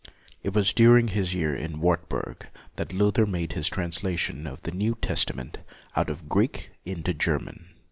[0.41, 4.71] It was during his year in the Wartburg that Luther made his translation of the
[4.71, 5.59] New Testament
[5.95, 7.67] out of Greek into Ger man.